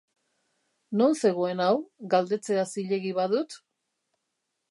Non 1.01 1.13
zegoen 1.27 1.61
hau, 1.65 1.69
galdetzea 2.15 2.65
zilegi 2.71 3.13
badut? 3.21 3.61